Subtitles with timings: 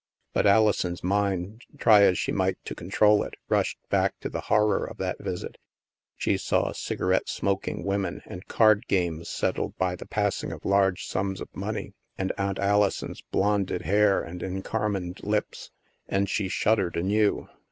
[0.33, 4.83] But Alison's mind, try as she might to control it, rushed back to the horror
[4.83, 5.59] of that visit;
[6.15, 11.05] she saw cigarette smok ing women, and card games settled by the passing bf large
[11.05, 15.69] sums of money, and Aunt Alison's blonded hair and encarmined lips
[16.07, 17.47] and she shuddered anew.